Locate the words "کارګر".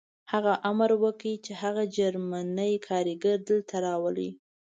2.87-3.37